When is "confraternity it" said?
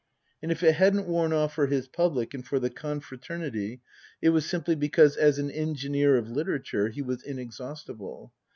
2.71-4.29